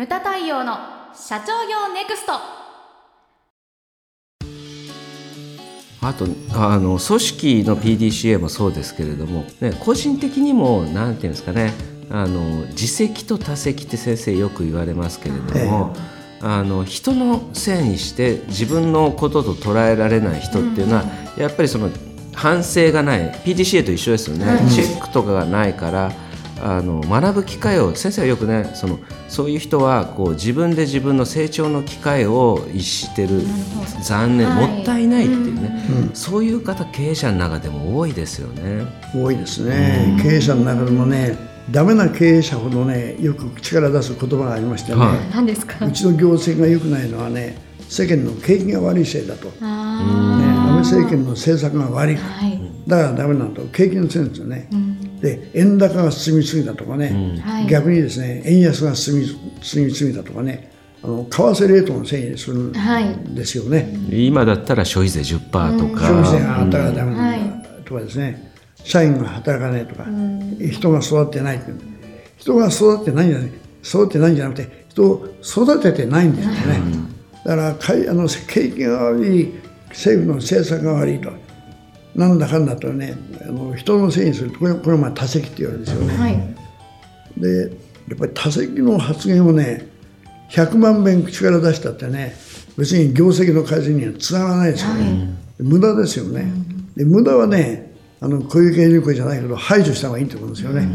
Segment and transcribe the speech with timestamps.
[0.00, 0.78] ムタ太陽の
[1.14, 2.32] 社長業ネクスト。
[6.00, 6.24] あと
[6.58, 11.74] あの組織の PDCA もそうですけれども、ね、個人的にも何ていうんですかね
[12.08, 16.00] あの自責と他責って先生よく言われますけれども、え
[16.40, 21.04] あの人のせいにして自分のことと捉えられない人っていうのは、
[21.36, 21.90] うん、やっぱりその
[22.32, 23.30] 反省がない。
[23.44, 26.10] PDCA と一緒ですよね、うん、チェックとかがないから
[26.62, 28.98] あの学ぶ機会を先生はよくねその
[29.28, 33.42] そういう人はこう自分で自分の成長の機会を逸してる
[34.02, 38.86] 残念、はい、もったいないっていうね、うん、そういう方経営者の中でも多いですよね。
[39.14, 41.36] 多いですね、経営者の中でもね
[41.70, 45.86] ダメな経営者ほどねよく口から出す言葉がありましてね、はい、何ですか？
[45.86, 47.56] うちの業績が良くないのはね
[47.88, 53.62] 世間の景気が悪いせいだと、ね、安倍政権の政策が悪いはい、だからダメなんと。
[53.72, 54.68] 景気のせいですよね。
[54.72, 54.89] うん
[55.20, 59.26] で円高が進みすぎたとかね、うん、逆にですね円安が進み
[59.62, 68.52] 進みすぎたとかねあの為替レートのせいにするんですよね、はい、今だったら消費税10%とか、うん、消費税が上がったらダメだとかですね、
[68.84, 70.04] 社員が働かないとか、
[70.70, 71.72] 人が育ってないって
[72.36, 73.50] 人が育ってないんじゃない
[73.82, 76.80] 育ってないんじゃなくて人を育ててないんですよね、
[77.44, 79.54] だからかいあの景気が悪い
[79.88, 81.30] 政府の政策が悪いと
[82.14, 84.50] なんだかんだとねあの人のせいにする。
[84.50, 86.16] とこれこれまあ多責って言われるんですよね。
[86.16, 86.54] はい、
[87.36, 87.70] で
[88.08, 89.88] やっぱり多責の発言をね
[90.50, 92.34] 100万遍口から出したってね
[92.76, 95.28] 別に業績の改善にはつながらないですよね、はい、
[95.60, 96.50] 無駄ですよね、
[96.96, 100.88] で無駄はねあの小池百合子じゃないけど排除した方がいいと思うんですよね、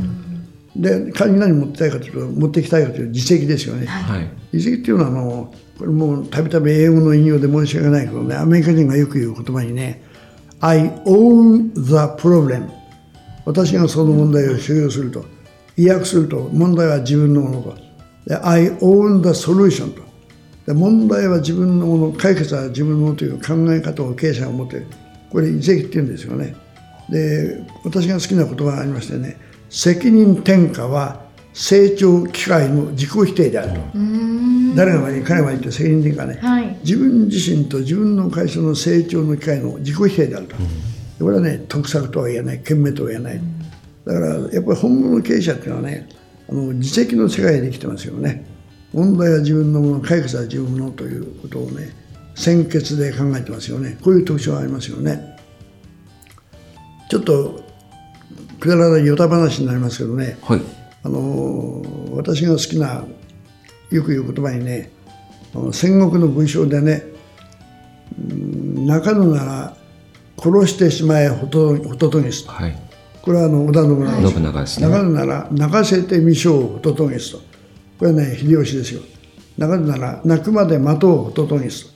[0.76, 10.02] で仮に何持ってたいかというと持ってきたいかという実績ですよね、はい、実績っていうのはあのこれもうたびたび英語の引用で申し訳ないけどねアメリカ人がよく言う言葉にね
[10.62, 12.70] I own the problem.
[13.46, 15.24] 私がその問題を所有すると
[15.78, 17.76] 意訳すると問題は自分のものと
[18.26, 20.04] で I own the solution と。
[20.66, 24.88] で問題は自分のもの解決は自分のものという考え方を経営者が持っている。
[25.30, 26.56] これ遺跡って言うんですよね。
[27.10, 29.38] で私が好きな言葉がありましてね。
[29.70, 31.22] 責任転嫁は
[31.54, 33.98] 成長機会の自己否定であると。
[34.76, 40.56] 誰が悪い彼が悪いって責任転嫁ね、はい、自分自身と自分の会社の成長の機会の自己否定であると、
[41.20, 43.42] これはね得策とは言えない賢明とは言えない。
[44.06, 46.08] だからやっぱり本物の経営者っていうのはね
[46.50, 48.46] あの自責の世界で生きてますよね。
[48.94, 51.90] 問題は自分のもの解決は自分のということをね
[52.36, 53.98] 先決で考えてますよね。
[54.02, 55.38] こういう特徴がありますよね。
[57.10, 57.64] ちょっと
[58.60, 60.62] くだらないヨタ話になりますけどね、はい、
[61.04, 61.84] あの
[62.14, 63.06] 私が好きな
[63.96, 64.92] よく言う言葉にね
[65.72, 67.04] 戦国の文章でね
[68.18, 69.78] 泣かぬなら
[70.38, 72.78] 殺してしまえホトホトトギスと、はい、
[73.22, 74.88] これはあの織田信長信長ですね。
[74.88, 77.38] 泣かぬなら泣かせてみしょうホトトギスと。
[77.98, 79.02] これはね秀吉ですよ。
[79.58, 81.96] 泣かぬなら泣くまで待とうホトトギスと。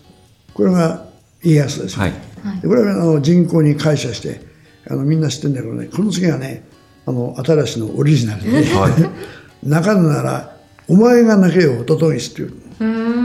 [0.53, 1.05] これが
[1.43, 2.13] 家康ですよ、はい、
[2.61, 4.41] これはあの人口に感謝して
[4.89, 6.67] あのみんな知ってるんだけどねこの次はね
[7.05, 10.58] あの新しいのオリジナルでね、はい、泣かぬなら
[10.89, 12.51] お前が泣けよととぎすっていう。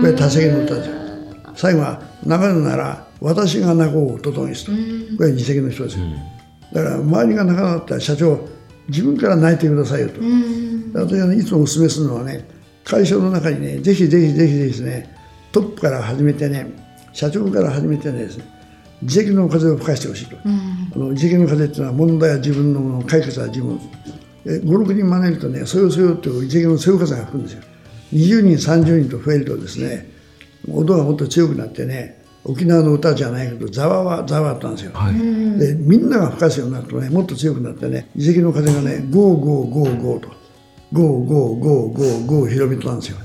[0.01, 0.95] これ多席の歌ですよ
[1.55, 4.73] 最後は泣かぬなら私が泣こうととぎすと。
[5.17, 6.05] これは二席の人ですよ
[6.73, 8.49] だから周りが泣かなかったら社長
[8.89, 10.21] 自分から泣いてくださいよと。
[10.95, 12.47] 私は、ね、いつもお勧めするのはね
[12.85, 15.17] 会社の中にねぜひぜひぜひですね
[15.53, 16.67] トップから始めてね
[17.13, 18.45] 社長から始めてねですね
[19.03, 23.81] 自責の風を吹かしてほしいと、うん、あの自責の風っていうのは問題は自分のもの解決は自分
[24.45, 27.63] 56人招いるとねそよそよという自責のそよ風が吹くんですよ。
[28.13, 30.11] 20人30人と増えるとですね
[30.71, 35.15] 音がもっと強くなってね沖縄の歌じゃないけどざわわざわったんですよ、はい、
[35.59, 40.29] でみんなが吹かすようになるとねもっと強くなってね自責の風がねゴーゴーゴーゴーと
[40.93, 43.17] ゴーゴーゴーゴーゴー広めとなんですよ。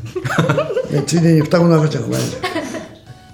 [0.89, 2.49] でついでに双子の赤ちゃんが生まれるんですよ。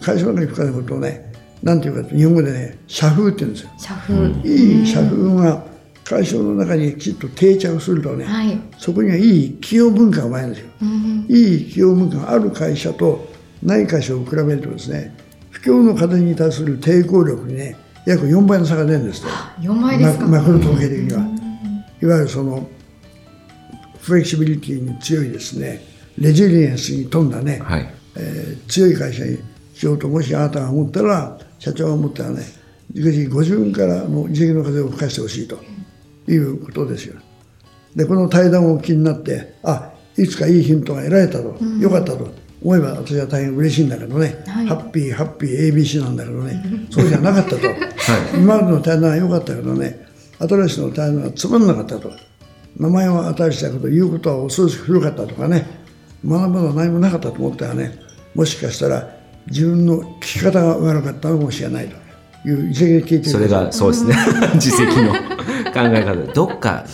[0.01, 1.31] 会社の吹かれることをね
[1.63, 3.69] なんていうか日本語でね社風って言うんですよ。
[3.77, 4.49] 社風。
[4.49, 5.74] いい社風が
[6.05, 13.27] 会社の中にきちっと定着するとね、はい、そこにはいい企業文化が生まれるんですよ、うん、いい企業文化がある会社と
[13.63, 15.17] ない会社を比べるとですね
[15.49, 17.75] 不況の風に対する抵抗力にね
[18.05, 19.27] 約4倍の差が出るんですと
[19.61, 21.21] 4倍ですか、ま、マクロ統計的には、
[22.03, 22.69] いわゆるその
[23.99, 25.81] フレキシビリティに強いですね
[26.19, 29.39] レジリエンスに富んだね、はい、えー、強い会社に
[29.73, 32.43] しようともしあなたが思ったら社長が思ったらね
[32.93, 35.57] ぜひご自分からの自責の風を吹かしてほしいと
[36.27, 37.19] いうことですよ。
[37.95, 42.29] でこの対談を気になってあいつかいいヒントが得られたと、うん、よかったと
[42.61, 46.87] 思えば私は大変嬉しいんだけどね、はい、ハッピーハッピー ABC なんだけどね。
[46.89, 47.77] そうじゃなかったと、 はい、
[48.37, 50.05] 今までの対談は良かったけどね。
[50.39, 52.11] 新しいの対談はつまんなかったと。
[52.77, 55.65] 名前は新しいけど言うことは恐ろしく古かったとかね。
[56.27, 57.99] 学ぶのは何もなかったと思ったらね。
[58.33, 59.15] もしかしたら
[59.47, 61.87] 自分の聞き方が悪かったのかもしれない
[62.43, 63.29] という自責で聞いてる。
[63.29, 64.15] それがそうですね。
[64.55, 65.13] 自責の。
[65.13, 65.34] 考
[65.81, 66.85] え方で どっか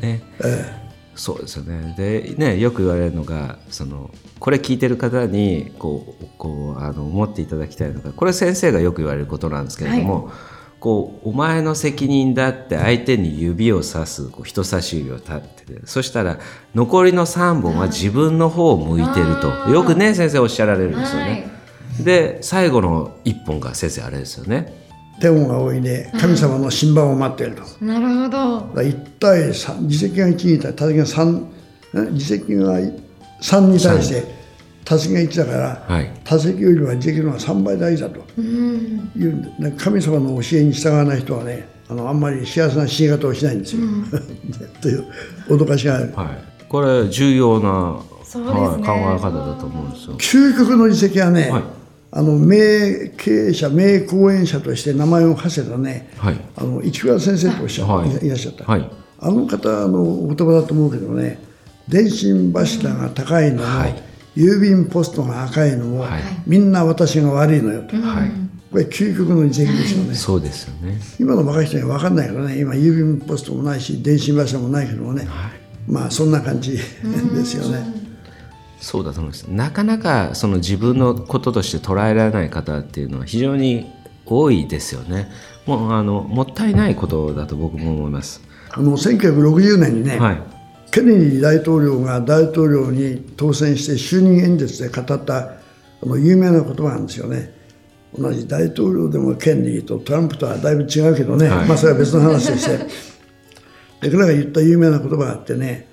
[0.00, 0.82] ね、ええ、
[1.14, 1.94] そうですよね。
[1.96, 10.34] でねよく言われるのがそのこれ聞いてる方にこうこうあの思っていただきたいのがこれ先生がよく言われることなんですけれども、はい。
[10.82, 16.40] こうお前の責任だって相手に指をさすこう人差し指を立っててそしたら
[16.74, 19.70] 残りの3本は自分の方を向いてると。
[19.70, 21.52] よくね先生おっしゃられるんですよね。
[21.94, 24.81] はい、で最後の1本が先生あれですよね。
[25.20, 27.84] 天が多いで神様の審判を待っていると。
[27.84, 28.82] なるほど。
[28.82, 32.80] 一対3自責が1に対してが3自責が
[33.40, 34.42] 3に対して
[34.84, 38.20] 多席が1だから、はい、多席よりはできるのは3倍大事だと。
[38.40, 44.06] いう、うん、神様の教えに従わない人はねあのあんまり幸せな死に方をしないんですよ、うん、
[44.80, 45.04] という
[45.48, 46.28] 脅かしがある、はい、
[46.68, 48.12] これ重要な、ね。
[48.40, 50.16] はい、考え方だと思うんですよ。
[50.16, 51.62] 究極の自責はね、はい、
[52.14, 61.42] あの名経営者名講演者として名前を馳せたね、はい、あの市倉先生とおっしゃ、はい、いらっしゃった、はい、あの方のお言葉だと思うけどね
[61.88, 64.12] 電信柱が高いのも、はい。
[64.36, 68.30] 郵便ポストが赤いのも、はい、みんな私が悪いのよと、はい、
[68.70, 70.98] これ究極の自責ですよね、そうですよね。
[71.20, 72.58] 今の若い人には分かんないけどね。
[72.58, 75.50] 今郵便ポストもないし電信柱もないけどもね、はい、
[75.86, 76.78] まあそんな感じで
[77.44, 78.01] すよね。
[78.82, 79.44] そうだと思います。
[79.44, 83.90] なかなかその自分のこととして捉えられない方っていうのは非常に
[84.26, 85.30] 多いですよね。
[85.66, 88.42] もうあのもったいないことだと僕も思います。
[88.70, 90.42] あの1960年にね、はい、
[90.90, 95.56] ケネディ大統領が大統領に当選して就任演説で語ったあ
[96.02, 97.54] の有名な言葉なんですよね。
[98.18, 103.12] 同じ大統領でもケネディとトランプとはだいぶ違うけどね、はい、まあそれは別の話として。
[104.02, 105.86] で彼が言った有名な言葉があってね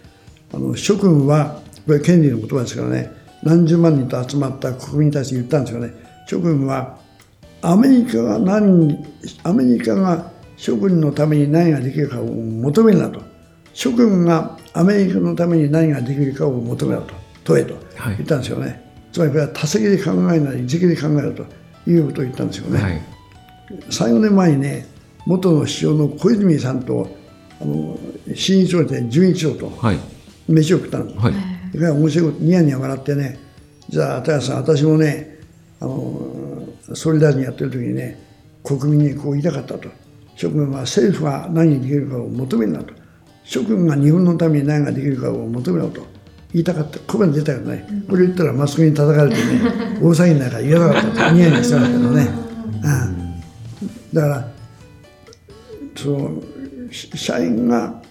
[0.52, 3.12] あの諸君はこれケネディの言葉ですからね。
[3.42, 5.92] 何十万人と集まった国民に対して言ったんですよね。
[6.28, 7.00] 諸君は
[7.64, 9.04] アメリカが何
[9.42, 13.20] アメリカが諸君のために何ができるかを求めるなと。
[13.74, 17.16] 諸君がアメリカのために何ができるかを求めろと。
[17.44, 17.74] 問えと
[18.06, 18.82] 言ったんですよね、はい、
[19.12, 21.46] つまりこれは多席で考えない自責で考えろと。
[21.88, 23.02] いうことを言ったんですよね、はい、
[23.90, 24.86] 34年前にね
[25.26, 27.08] 元の首相の小泉さんと
[27.60, 27.98] あの
[28.36, 29.72] 新一郎で純一郎と
[30.48, 31.34] 飯を食ったんです、はい、
[31.72, 33.40] それから面白いことニヤニヤ笑ってね。
[33.90, 35.40] じゃあ高橋さん私もね
[35.80, 38.20] あの総理大臣やってる時にね
[38.64, 39.90] 国民にこう言いたかったと。
[40.36, 42.94] 諸君は政府が何にできるかを求めるなと。
[43.44, 46.08] 諸君が日本のために何ができるかを求めろと。
[46.54, 46.98] 言いたかった。
[47.00, 51.36] ここまで出たけどね、これ言ったらマスコミに叩かれてね 大騒ぎになるから言わなかったと。
[51.36, 52.30] ニヤニヤしてたけどね、
[52.76, 54.48] うん、だから
[55.96, 56.42] その
[57.14, 58.02] 社員が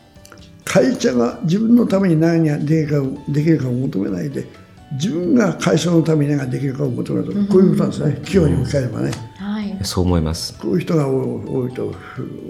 [0.69, 4.47] 会社が自分のために何ができるかできるかを求めないで
[4.93, 8.13] 自分が会社のために何ができるかを求めると、こういうことなんですね。
[8.25, 10.59] 企業に置き換えればね、はい、そう思います。
[10.59, 11.95] こういう人が多いと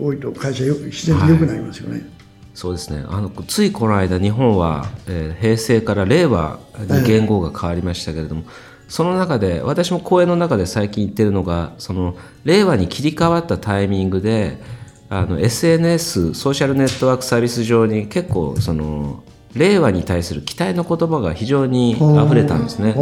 [0.00, 2.18] 多いと会社自然と良くなりますよね、はい
[2.58, 3.04] そうですね。
[3.08, 8.42] あのついこの間日本は、えー、平成から令和に言語が変わりましたけれども、
[8.88, 14.58] その中で私も講演の中で最近言ってるのがその令和に切り替わったタイミングで
[15.10, 19.22] あの SNS ソーシャルネットワークサービス上に結構その
[19.54, 22.94] 令和に対する期待の言葉が非常に溢れたんですね。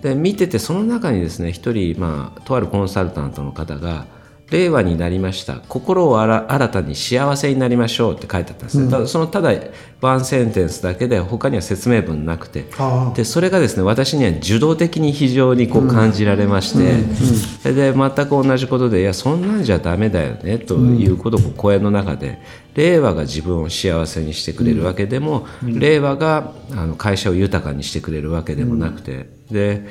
[0.00, 4.06] で見ててその中にですね一人、まあ、とあるコンサルタントの方が
[4.52, 5.60] 令和になりました。
[5.66, 9.52] 心を新たに幸せになりましょうって書いてあったんですね、うん、ただそのただ
[10.02, 12.66] ワンセンテンスだけで他には説明文なくて。
[13.16, 16.92] でそれがですね私には受動的に非常にこう感じられまして、
[17.68, 22.38] うん、で全く同じことでいやそんなんじゃダメだよねということを講演の中で。
[22.74, 29.28] 令和が自分を幸せにしてくれるわけでも、令和があの会社を豊かにしてくれるわけでもなくて。
[29.50, 29.86] で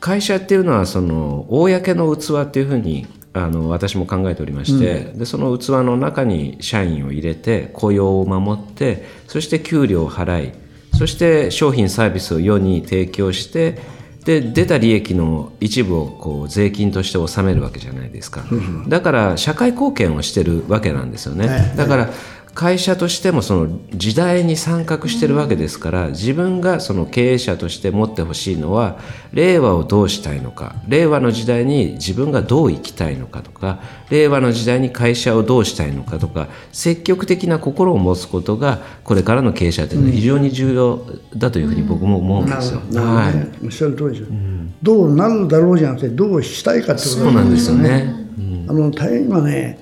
[0.00, 10.52] 会社っていうのはその公の器っていうふうにあの私も考えておりまして、うん、でその器の中に社員を入れて雇用を守ってそして給料を払い
[10.96, 13.78] そして商品サービスを世に提供して
[14.24, 18.42] で出た利益の一部をこう税金として納めるわけじゃないですか、
[18.88, 22.10] だから社会貢献をしてるわけなんですよね、だから
[22.54, 28.98] 会社としてもその時代に参画してるわけですから自分がその経営者として持ってほしいのは
[29.32, 41.04] 令和をどうしたいのか令和の時代に自分がどう生きたいのかとか令和の時代に会社をどうしたいのかとか積極的な心を持つことがこれからの経営者というのは非常に重要
[41.36, 42.80] だというふうに僕も思うんですよ。
[42.94, 48.14] はい、おっしゃる通りですよ、うん、どうなるだろうじゃなくてどうしたいかってことそうなんですよね。
[48.38, 49.78] うん、あの大変今ね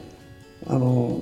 [0.67, 1.21] あの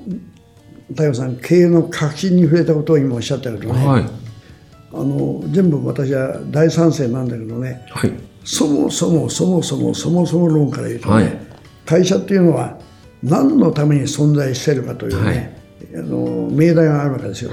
[0.90, 8.12] 太陽さん経営の核心に触れたことを今おっしゃったけどね、はい、あの全部私は大賛成なんだけどね、はい、
[8.44, 11.38] そもそもそもそもそもそも論から言うとね、はい、
[11.86, 12.78] 会社っていうのは
[13.22, 15.56] 何のために存在しているかというね、
[15.92, 17.50] はい、あの命題があるわけですよ。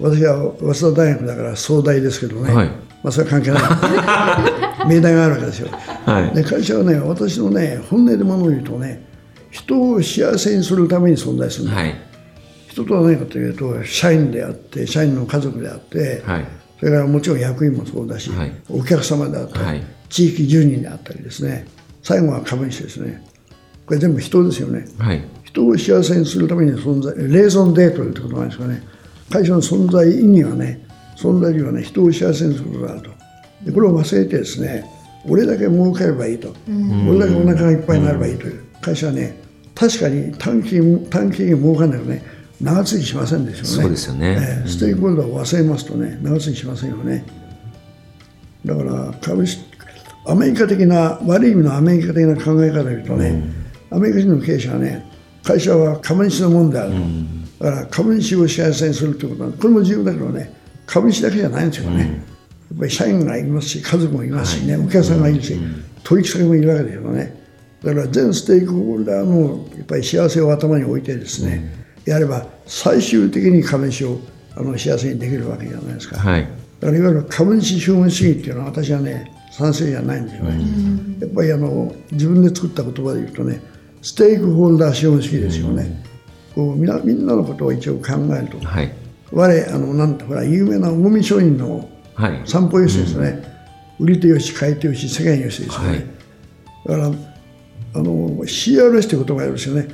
[0.00, 2.54] 私は早稲田大学だから総大ですけどね、
[3.02, 3.62] まあ、それは関係ない。
[4.88, 5.68] 命題があるわけですよ。
[6.34, 9.09] で会社はね私のね本音でものを言うとね
[9.50, 11.76] 人を幸せにするために存在するんだ、
[12.68, 16.46] 人とは何かというと社員であって社員の家族であって、はい、
[16.78, 21.66] それからもちろん役員もそうだし、はい、お客様であったり、はい、地域住人であったりですね。
[22.02, 23.26] 最後は株主ですね。
[23.86, 24.86] これ全部人ですよね、
[25.42, 28.82] 人を幸せにするために存在レーゾンデートということなんですかね。
[29.30, 33.10] 会社の存在意義はね存在意義はね人を幸せにすることだと。
[33.64, 34.84] でこれを忘れてですね
[35.26, 38.64] 俺だけ儲かればいいと、俺だけお腹がいっぱいになればいいという。
[38.80, 39.39] 会社はね
[39.80, 42.22] 確かに短期短期に儲かんないとね
[42.60, 43.82] 長続きしませんでしょうね。
[43.82, 47.24] そうですよね、えー、ステークホルダーを忘れますとね、長続きしませんよね。
[48.66, 49.64] だから株式、
[50.26, 53.28] アメリカ的な、悪い意味のアメリカ的な考え方で言うとね、
[53.90, 55.10] うん、アメリカ人の経営者はね、
[55.42, 60.52] 会社は株主のもんであると、うん、だから株主を幸せにするということは、これも重要だけどね、
[60.84, 62.02] 株主だけじゃないんですよね。
[62.02, 65.58] うん、やっぱり社員がいますし、家族もいますしね、はい、お客さんがいるし、
[66.04, 67.40] 取引先もいるわけですよね。
[67.82, 71.72] だから全ステークホルダーのやっぱり幸せを頭に置いてですね、
[72.04, 74.20] やれば最終的に株主を
[74.56, 76.42] あの幸せにできるわけじゃないですか、はい、
[76.80, 83.62] だからいわゆる株主資本主義っていうのは私はね賛成じゃないんですよね、うん、やっぱりあの自分で作った言葉で言うとね
[84.02, 86.04] ステークホルダー資本主義ですよね、
[86.56, 88.92] うん、こうみんなみんなのことを一応考えると、はい、
[89.32, 91.88] 我あのなんてほら有名な近江商人の
[92.44, 93.42] 散歩よしですね、
[93.98, 96.04] うん、売り手よし買い手よし世間よしですよね、はい、
[96.86, 97.29] だから
[97.94, 99.88] あの CRS という言葉があるんですよね。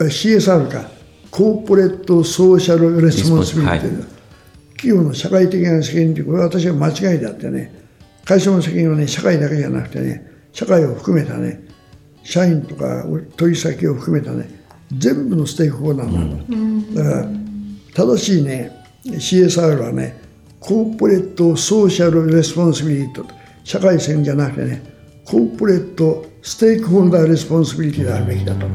[0.00, 0.90] CSR か
[1.30, 4.06] Corporate Social Responsibility、はい、
[4.76, 7.80] 企業の社会的な責任というこれは私は間違いであってね。
[8.24, 11.62] 会社の責任はね社会だけじゃなくてね社会を含めたね
[12.22, 13.04] 社員とか
[13.36, 14.48] 取引先を含めたね
[14.96, 16.94] 全部のステークホルダーなん。
[16.94, 17.28] だ、だから
[17.94, 18.70] 正しいね
[19.04, 20.20] CSR はね
[20.58, 24.82] Corporate Social Responsibility 社会責任じゃなくてね
[25.24, 28.66] corporate stakeholder responsibility であるべきだと。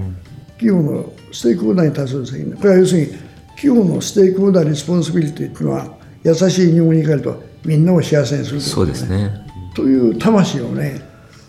[0.57, 2.55] 企業のステークホルダーに対する責任。
[2.55, 3.07] これは要するに
[3.55, 9.45] 企業のステークホルダー responsibility というのは優しい日本語に変えるとみんなを幸せにするそうですね。
[9.75, 11.01] という魂をね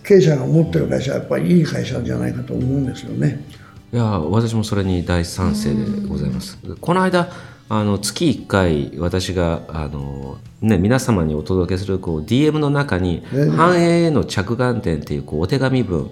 [0.03, 3.45] 経営者が持ってる会社はやっぱりいい会社じゃないかと思うんですよね。
[3.93, 6.59] いや私もそれに大賛成でございます。
[6.81, 7.29] この間
[7.69, 13.25] あの月1回私があの、ね、皆様にお届けするこう DM の中に
[13.57, 16.11] 「繁栄への着眼点」っていうこうお手紙文、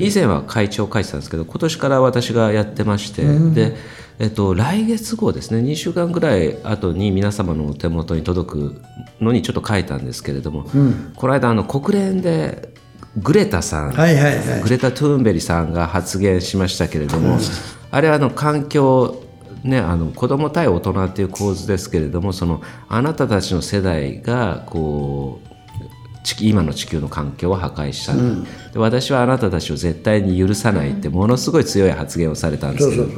[0.00, 3.76] 以前は会長書いてたんですけど今年から私がやってまして、で、
[4.18, 8.80] えっと、来月号ですね2週間ぐらい後に皆様のお手元に届く
[9.20, 12.72] のにちょっと書いたんですけれども、うん、この間あの国連で
[13.18, 17.40] グレタさん、はいはいはい、グレタ・トゥーンベリさんが発言しましたけれども、うん、
[17.90, 19.23] あれはあの環境
[19.64, 25.54] ね、あの子供対大人っていう構図ですけれどもそのあなたたちの世代がこう
[26.40, 33.08] 今の地球の環境を破壊した、うん、で私はあなたたちを絶対に許さないってものすごい強い発言をされたんですけど、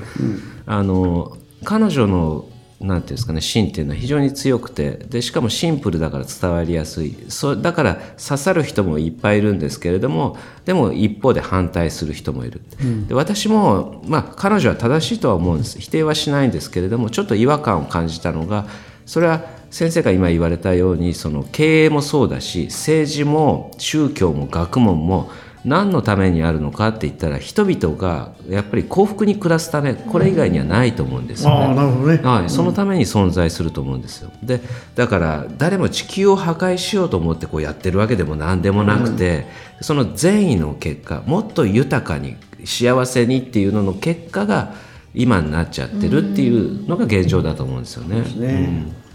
[0.66, 2.48] あの彼女の
[2.80, 7.16] なんていうんですかね芯っていうのは非常に強くてでしかもシンプルだから伝わりやすい。
[7.28, 15.78] そだから刺さる人もいっぱいいるんですけれどもでも一方で反対する人もいる、うん、で私も、まあ、彼女は正しいとは思うんです。
[15.80, 18.66] 否定はしないんですけれどもちょっと違和感を感じたのが
[19.06, 25.30] それは先生が今言われたようにその経営もそうだし政治も宗教も学問も
[25.66, 31.75] 何のためにあるのかって言ったら人々がやっぱり幸福に暮らすためこれ以外にはないと思うんですよね。
[31.75, 32.20] なるほどね。
[32.23, 34.30] はい、そのために存在すると思うんですよ。
[34.44, 34.61] で
[34.94, 39.46] だから誰も地球を破壊しようと思ってこうやってるわけでも何でもなくて、
[39.78, 44.73] うん、その善意の結果もっと豊かに幸せにっていうのの結果が
[45.16, 48.18] 今になっちゃってるっていうのが現状だと思うんですよね。
[48.18, 49.06] うん、ね。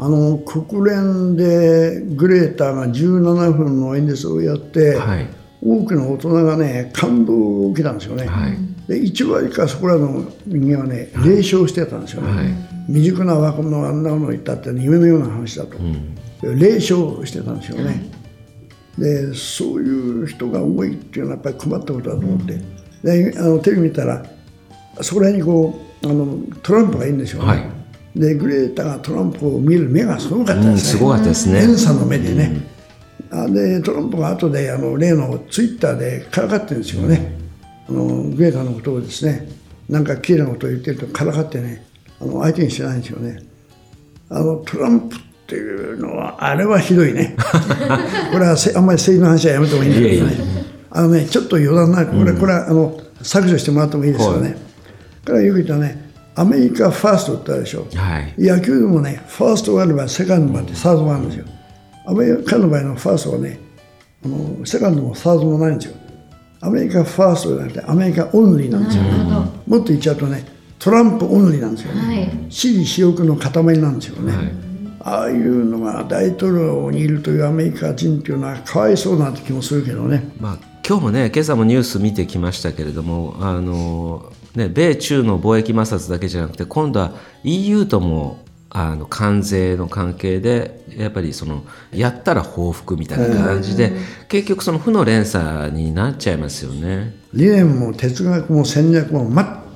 [0.00, 7.34] あの国連でグレーターが17分の演説をやって、はい多くの大人がね感動
[7.66, 8.52] を受けたんですよね、はい、
[8.88, 12.46] で1割かそこらの人間はね霊障してたんですよね、はい、
[12.86, 15.82] 未熟な若者があんなものを言ったって、夢のような話だと、う
[16.52, 18.10] ん、霊障してたんですよね、
[18.98, 22.58] でそういう人が多いっていうのはやっぱり困ったことだと思って、
[23.04, 24.24] であのテレビ見たら
[25.02, 31.60] そこら辺にこうあのトランプがいるんですよね、はい、でグレータがトランプを見る目がすごかったですね、うん、すごかったですね。
[31.60, 32.79] 連鎖の目でね、うん
[33.30, 37.32] でトランプが後であの例のツイッターでからかってるんですよね、
[37.88, 39.48] あのグレーターのことをですね
[39.88, 41.86] なんか綺麗なことを言ってるとからかってね
[42.20, 43.42] あの相手にしてないんですよね。
[44.28, 45.18] あのトランプっ
[45.50, 47.34] っていうのはあれはひどいね。
[48.32, 50.00] これはあんまり政治の話はやめてもいいんだ。
[50.00, 50.60] けどね
[50.92, 54.56] あのねちょっと余談なこれ,、これはあの削除してもらってもいいですよね、はい、
[55.24, 61.44] からよく言ったねアメリカファーストってあるでしょ、はい、野球でもねファーストがあればセカンドもあってサードもあるんですよ
[62.06, 63.58] アメリカの場合のファーストはね
[64.24, 65.96] あのセカンドもサードもないんですよ。
[66.62, 69.10] アメリカファーストじゃなくてアメリカオンリーなんですよ、ね、
[69.66, 70.44] もっと言っちゃうとね
[70.78, 74.52] トランプオンリーなんですよね、はい、私利私欲の塊なんですよね、はい、
[75.00, 93.92] ああいうのが大統領にいるというアメリカ人というのはかわいそうな気もするけどね、まあ、今日もね今朝もニュース見てきましたけれどもあの、ね、米中の貿易摩擦だけじゃなくて今度は EU ともあの関税の関係でやっぱりそのやったら報復みたいな感じで、
[94.28, 97.14] 結局その負の連鎖になっちゃいますよね。
[97.34, 99.28] 理念も哲学も戦略も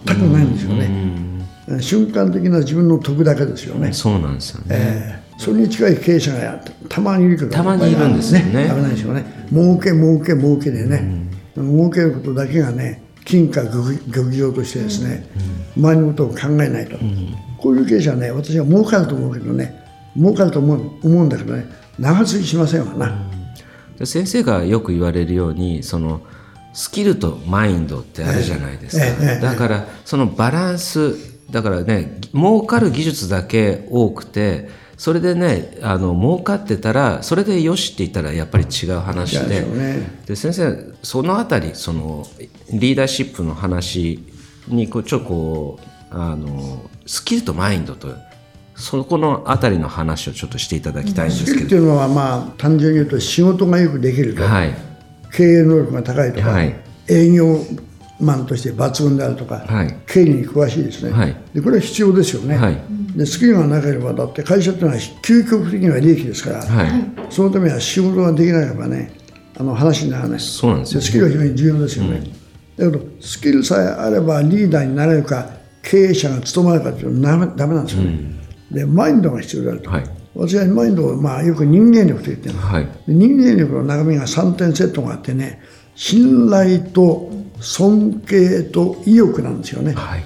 [0.07, 3.93] 全くないんですよね、瞬間的な自分の得だけですよね。
[3.93, 8.69] そうなんですよね、えー、それに近い経営者がたまにいるけどたまにいるんですよね。
[8.69, 8.91] 危ない。
[8.91, 9.25] ですよね。
[9.51, 15.29] 儲け儲け儲けでね、うん、儲けることだけがね金貨玉上としてですね、
[15.77, 19.83] うん、周りのことを考えないと、うんこういう経営者はね私は儲かると思うけどね
[20.14, 21.64] 儲かると思う思うんだけどね
[21.99, 23.26] 長続きしませんわな、
[23.99, 26.21] うん、先生がよく言われるようにその
[26.75, 31.16] スキルとマインドってあるじゃないですか、えええ、だからそのバランス
[31.50, 34.68] だからね儲かる技術だけ多くて
[34.99, 39.62] それでねあの儲かってたらそれでよしって言ったらやっぱり違う話で。
[39.62, 42.26] ね、で先生そのあたりその
[42.71, 44.23] リーダーシップの話
[44.68, 48.09] にこうちょっとこうあのスキルとマインドと
[48.76, 54.75] そこのあたりの話をちょっとしていただきたいんですけど、スキルっていうのはまあ単純に言うと仕事がよくできると、はい、
[55.33, 56.75] 経営能力が高いとか、はい、
[57.09, 57.59] 営業
[58.21, 62.80] マンとして抜群であるとか、はい、経理に詳しいですね、はい、でこれは必要ですよね、はい、
[63.16, 69.12] でスキルがなければだって会社っていうのは究極的には利益ですから、はい、そのためには仕事ができなければね
[69.56, 70.40] あの話にならない。
[70.40, 72.23] そうなんですよ、ね、スキルは非常に重要ですよね、
[72.78, 75.49] うん、だけどスキルさえあればリーダーになれるか
[75.84, 85.62] 経営者が務まるかというのはだめなんですよね、うん、でマインドが必要であると、はい、私はマインドを、まあ、よく人間力と言ってるはい、人間力の中身が3点セットがあってね
[85.94, 90.25] 信頼と尊敬と意欲なんですよね、はい、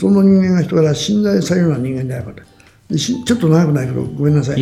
[0.00, 2.42] その人間が人から信頼されるような人間であること
[2.88, 4.58] でちょっと長くないけどごめんなさい。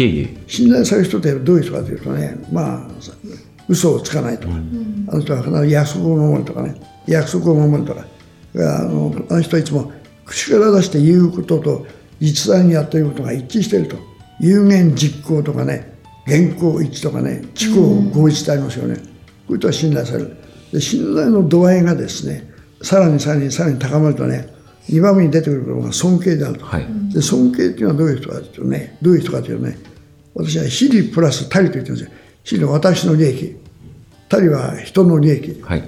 [0.47, 2.89] 信頼される人ってどういう人かというとねまあ
[3.69, 6.75] 嘘をつかないとか、うん、あの人は必ず約束を守るとかね。
[7.07, 8.07] 約束を守るとか。
[8.57, 9.93] あのあの人はいつも
[10.25, 11.87] 口から出して言うことと
[12.21, 13.97] 実際にやっていることが一致していると。
[14.41, 17.81] 有言実行とかね原稿一致とかね知行
[18.13, 19.03] 合一ってありますよね、こ
[19.51, 20.37] ういう人は信頼される。
[20.73, 22.51] で信頼の度合いがですね
[22.83, 24.49] さらにさらにさらに高まるとね
[24.89, 29.79] 2番目に出てくるのが尊敬であると、はい、で尊敬っていうのはどういう人かというとねどういう人かというとね
[30.35, 32.17] 私は私利プラス他利と言ってるんですよ。
[32.45, 33.57] 私利は私の利益。
[34.29, 35.83] 他利は人の利益、はい、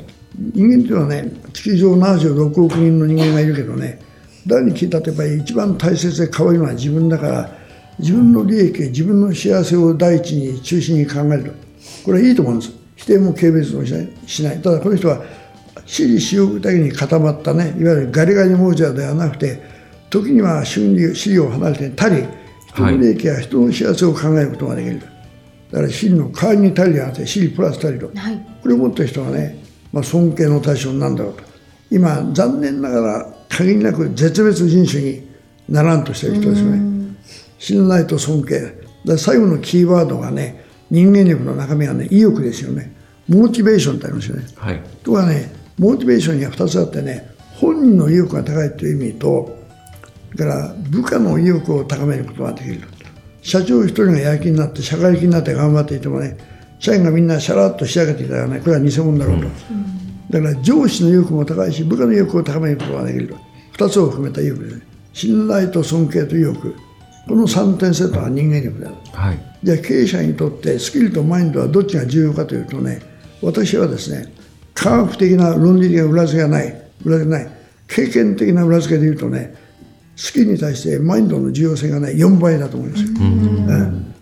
[0.54, 4.00] 人間っていうのはね地球上76億人の人間がいるけどね
[4.46, 7.50] 誰に聞いたってやっぱり一番大切で可愛いのは自分だから
[7.98, 11.54] 自分の利益自分の幸せを第一に中心に考える
[12.04, 12.72] これはいいと思うんです。
[12.96, 14.62] 否定も軽蔑もしないしない。
[14.62, 15.22] ただこの人は
[15.86, 19.62] 私利私欲だけに固まったねいわゆるガリガリ亡者ではなくて
[20.10, 22.24] 時には収入私利を離れて他利
[22.74, 31.42] 人の利益や人の幸せを考えることができる、だから私利の代わりに他利ではなくて私利プラス他利と、はい、これを持った人はね、まあ、尊敬の対象になるんだろうと。
[31.90, 35.28] 今残念ながら限りなく絶滅人種に
[35.68, 36.96] ならんとしている人ですよね
[37.58, 38.86] 信頼と尊敬。
[39.04, 42.94] で最後のキーワードがね人間力の中身はね意欲ですよね。
[43.28, 49.56] モチベーションってありますよね、はい、とはねモチベーションには2つあってね本人の意欲が高いという意味と
[50.36, 52.82] だから部下の意欲を高めることができる。
[53.42, 56.36] 社長一人がやる気になって社会的になって頑張っていてもね
[56.78, 59.95] 社員がみんなシャラッと仕上げていたらねこれは偽物だろうと、うん
[60.30, 63.28] だから上司の意欲も高いし部下の意欲を高めることができる。
[63.76, 64.82] と2つを含めた意欲ですね。
[65.12, 66.74] 信頼と尊敬と意欲。
[67.28, 73.00] この3点セットが人間力である、はい、じゃあ経営者にとってスキルとマインドはどっちが重要かというとね
[73.42, 74.32] 私はですね
[74.74, 76.82] 科学的な論理的な裏付けがない。
[77.04, 77.56] 裏付けない。
[77.88, 79.54] 経験的な裏付けで言うとね
[80.16, 83.08] スキルに対してマインドの重要性がね4倍だと思いますよ、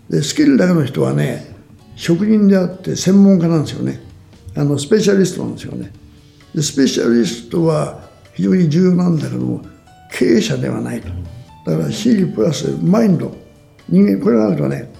[0.09, 1.55] でスキルだけの人はね
[1.95, 4.01] 職人であって専門家なんですよね
[4.55, 5.91] あのスペシャリストなんですよね。
[6.53, 9.61] でスペシャリストは非常に重要なんだけども
[10.11, 11.09] 経営者ではないと。
[11.65, 13.35] だから C プラスマインド。
[13.89, 14.91] 人間これがあるとね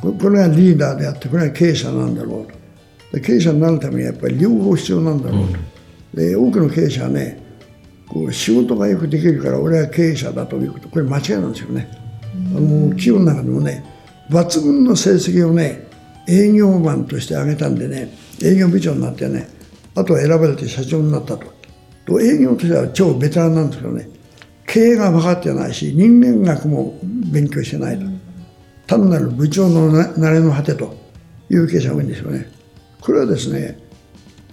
[0.00, 3.18] これがリーダーであってこれが経営者なんだろうと。
[3.18, 5.58] で経営者になるためにやっぱり両方必要なんだろうと、
[6.14, 7.42] で多くの経営者はね
[8.08, 10.88] こう仕事がよくできるから俺は経営者だということ。
[10.88, 11.88] これ間違いなんですよね、
[12.54, 13.84] あの企業の中でもね
[14.28, 15.86] 抜群の成績をね
[16.28, 18.12] 営業マンとして挙げたんでね
[18.44, 19.48] 営業部長になってね
[19.94, 21.52] あとは選ばれて社長になったと。
[22.06, 24.08] と営業としては超ベテランなんですけどね
[24.66, 28.04] 経営が分かってないし人間学も勉強してないと、
[28.86, 30.94] 単なる部長の慣れの果てと
[31.48, 32.50] いう経営者が多いんですよね。
[33.00, 33.78] これはですね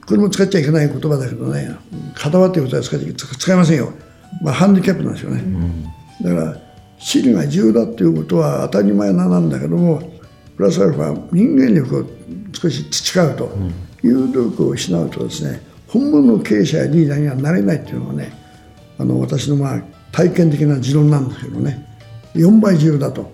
[0.06, 1.75] これも使っちゃいけない言葉だけどね
[2.15, 2.97] 片割っていうことは使
[3.38, 3.93] 使いませんよ、
[4.41, 5.84] まあ、ハンディキャップなんですよね、うん、
[6.21, 6.58] だから
[6.99, 10.01] 資理が重要だっていうことは当たり前なんだけども
[10.55, 12.05] プラスアルファ人間力を
[12.53, 13.51] 少し培うと
[14.03, 18.33] いう努力を失うとですね本物の経営者やリーダーにはなれないっていうのがね
[18.97, 21.87] あの私のまあ体験的な持論なんですけどね
[22.35, 23.31] 4倍重要だと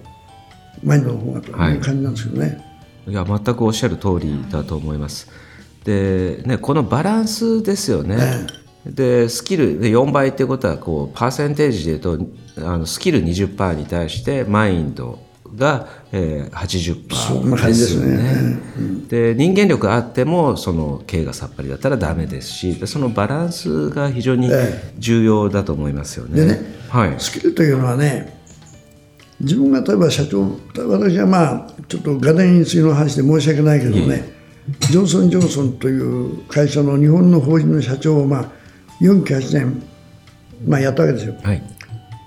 [0.83, 2.67] マインドの方がという感じなんですけどね、はい
[3.07, 5.29] いや全くおっしゃる通りだと思います。
[5.85, 8.17] でねこのバランスですよね。
[8.85, 12.17] でスキルで4倍っていうことはこうパーセンテージで言う
[12.55, 15.19] とあのスキル20%に対してマインド
[15.55, 18.59] が、えー、80%ですよね。
[19.09, 24.49] で、ね人間力あってもその経営がさっぱりだったらダメですしそのバランスが非常に
[24.97, 26.45] 重要だと思いますよね。
[26.45, 28.37] でね、はい、スキルというのはね
[29.39, 34.33] 自分が例えば社長私はまあちょっと画電についの話で申し訳ないけどね
[34.79, 38.51] ジョンソン・ジョンソンという会社の日本の法人の社長をまあ
[39.01, 39.83] 4期8年、
[40.67, 41.35] まあ、やったわけですよ。
[41.43, 41.63] はい、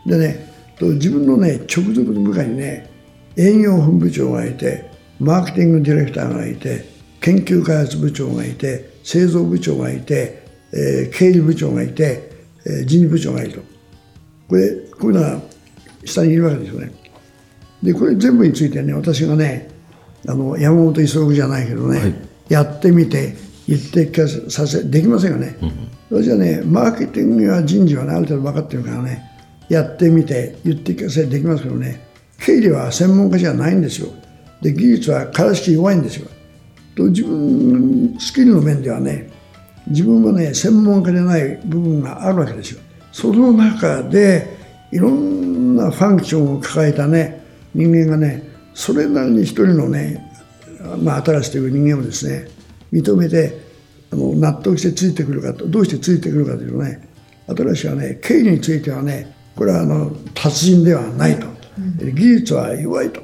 [0.06, 2.89] でね自分のね直属の部下にね
[3.36, 6.84] 営業本部長がいてマーケティングディレクターがいて
[7.20, 12.30] 研究開発部長がいて製造部長がいて、えー、経理部長がいて、
[12.66, 13.60] えー、人事部長がいると。
[14.48, 15.40] これこういうのが
[16.04, 16.92] 下にいるわけですよね。
[17.82, 19.70] でこれ全部についてね私がね
[20.26, 22.14] あの山本五十六じゃないけどね、はい、
[22.48, 29.22] やってみて言って聞かさせできませんよね、うん、私はねマーケティングや人事はねある程度分かってるからね
[29.70, 32.09] やってみて言って聞かせできますけどね
[32.40, 34.08] 経理は専門家じゃないんですよ。
[34.60, 36.28] で技術はからしき弱いんですよ。
[36.96, 39.30] と自分スキルの面ではね
[39.86, 42.80] 自分はね専門家でない部分があるわけですよ。
[43.12, 44.56] その中で
[44.92, 47.42] いろんなファンクションを抱えたね
[47.74, 50.32] 人間がねそれなりに一人のね、
[51.02, 52.48] まあ、新しいという人間をですね
[52.92, 53.58] 認めて
[54.12, 57.08] あの納得してついてくるかとどうしてついてくるかというとね
[57.46, 61.46] 新しいはね経理についてはねこれはあの達人ではないと、
[61.78, 63.20] 技術は弱いと、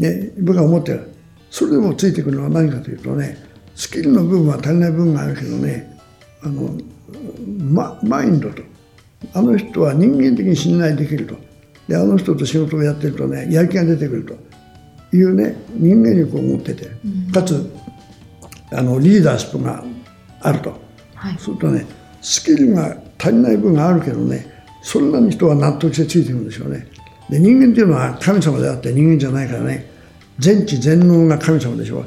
[0.00, 1.12] ね、僕は思ってる。
[1.50, 3.38] それでもついてくるのは何かというとね
[3.76, 5.96] スキルの部分は足りない部分があるけどね
[6.42, 6.76] あの
[7.58, 8.62] ママインドと。
[9.32, 11.36] あの人は人間的に信頼できると。
[11.88, 14.34] であの人と仕事をやってるとねやる気が出てくると。
[15.16, 16.88] いうね人間力を持ってて、
[17.32, 17.72] かつ
[18.72, 19.84] あのリーダーシップが
[20.40, 20.80] あると、
[21.14, 21.86] はい、するとね
[22.20, 24.46] スキルが足りない分があるけどね
[24.82, 26.88] そんなに人は納得してついていくんですよね
[27.30, 29.90] で人間っていうのは神様であって人間じゃないからね
[30.38, 32.04] 全知全能が神様でしょ。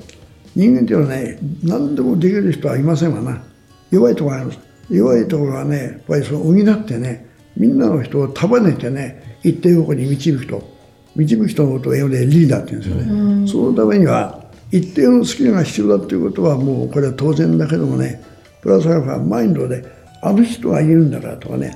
[0.56, 3.42] 人間っていうのはね何でもできる人はいませんわな。
[3.90, 4.68] 弱いところがあります。
[4.90, 10.78] 弱いところはねやっぱりその補ってねみんなの人を束ねてね一定方向に導くと
[11.16, 18.24] 導く人のことを英語でリーダーって言うんですよね、うん、そのためには一定のスキルが必要だということはもうこれは当然だけどもね
[18.62, 19.84] プラスアルファマインドで
[20.22, 21.76] あの人が言うんだからとかね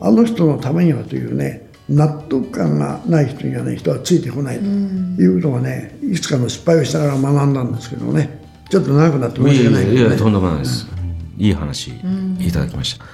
[0.00, 13.04] あの人のためにはというね納得感がない人にはね人はついてこないということがねいくつかの失敗をしたから学んだんですけどねちょっと長くなって申し訳ないけど、ね、いやいやとんでもないです、うん、いい話いただきました、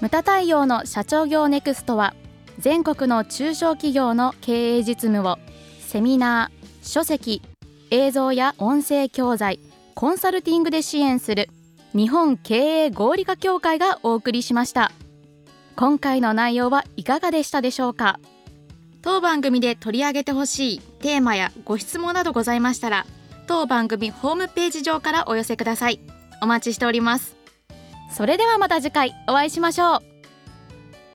[0.00, 2.14] ムタ太陽の社長業ネクストは
[2.58, 5.38] 全国の中小企業の経営実務を
[5.80, 7.40] セミナー、書籍、
[7.90, 9.60] 映像や音声教材、
[9.94, 11.48] コンサルティングで支援する
[11.94, 12.54] 日本経
[12.86, 14.90] 営合理化協会がお送りしました
[15.76, 18.20] 今回の内容はいかがでしたでしょうか？
[19.02, 23.06] 当番組で取り上げてほしいテーマやご質問などございましたら
[23.46, 26.00] 当番組ホームページ上からお寄せください。
[26.40, 27.36] お待ちしております。
[28.12, 30.13] それではまた次回お会いしましょう